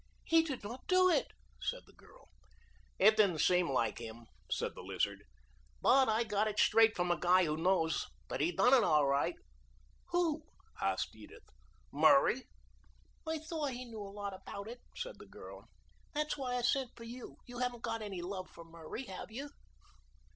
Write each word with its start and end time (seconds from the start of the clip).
"He 0.25 0.41
did 0.41 0.63
not 0.63 0.87
do 0.87 1.11
it," 1.11 1.27
said 1.61 1.83
the 1.85 1.93
girl. 1.93 2.29
"It 2.97 3.17
didn't 3.17 3.37
seem 3.37 3.69
like 3.69 3.99
him," 3.99 4.25
said 4.49 4.73
the 4.73 4.81
Lizard, 4.81 5.23
"but 5.79 6.09
I 6.09 6.23
got 6.23 6.47
it 6.47 6.57
straight 6.57 6.95
from 6.95 7.11
a 7.11 7.19
guy 7.19 7.45
who 7.45 7.55
knows 7.55 8.07
that 8.27 8.41
he 8.41 8.51
done 8.51 8.73
it 8.73 8.83
all 8.83 9.05
right." 9.05 9.35
"Who?" 10.07 10.41
asked 10.81 11.15
Edith. 11.15 11.43
"Murray." 11.93 12.47
"I 13.27 13.37
thought 13.37 13.73
he 13.73 13.85
knew 13.85 14.01
a 14.01 14.09
lot 14.09 14.33
about 14.33 14.67
it," 14.67 14.81
said 14.97 15.19
the 15.19 15.27
girl. 15.27 15.69
"That's 16.15 16.35
why 16.35 16.55
I 16.55 16.61
sent 16.63 16.95
for 16.95 17.03
you. 17.03 17.37
You 17.45 17.59
haven't 17.59 17.83
got 17.83 18.01
any 18.01 18.23
love 18.23 18.49
for 18.49 18.63
Murray, 18.65 19.03
have 19.03 19.29
you?" 19.29 19.51